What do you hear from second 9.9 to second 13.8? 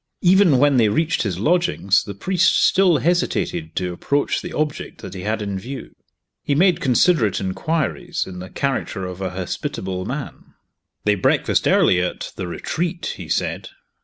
man. "They breakfast early at The Retreat," he said.